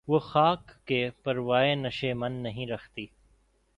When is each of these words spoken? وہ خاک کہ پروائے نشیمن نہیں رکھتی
وہ 0.07 0.19
خاک 0.19 0.71
کہ 0.85 1.09
پروائے 1.23 1.75
نشیمن 1.75 2.31
نہیں 2.31 2.67
رکھتی 2.67 3.05